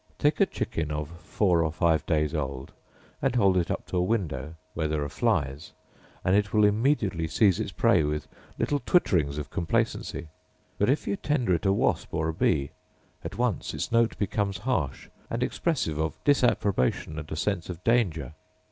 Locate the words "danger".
17.83-18.33